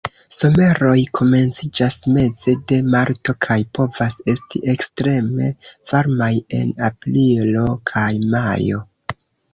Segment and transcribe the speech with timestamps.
[0.35, 5.53] Someroj komenciĝas meze de marto kaj povas esti ekstreme
[5.93, 8.85] varmaj en aprilo kaj majo.